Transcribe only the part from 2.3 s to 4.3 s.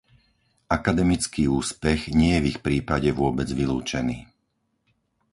je v ich prípade vôbec vylúčený.